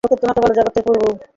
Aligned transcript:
লোকে 0.03 0.15
তোমাকে 0.21 0.39
বলে 0.43 0.53
জগতের 0.57 0.83
প্রভু। 0.87 1.07